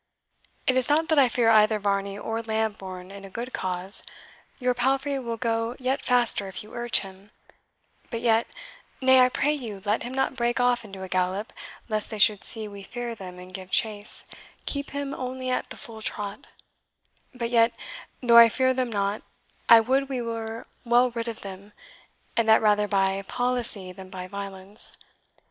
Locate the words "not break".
10.11-10.59